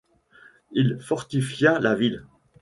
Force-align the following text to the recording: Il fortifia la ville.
Il 0.71 0.99
fortifia 0.99 1.77
la 1.79 1.93
ville. 1.93 2.25